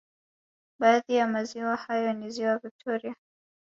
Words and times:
Baadhi 0.79 1.13
ya 1.15 1.27
maziwa 1.27 1.75
hayo 1.75 2.13
ni 2.13 2.29
ziwa 2.31 2.57
Victoria 2.57 3.15